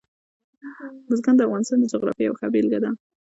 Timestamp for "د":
1.37-1.41, 1.79-1.85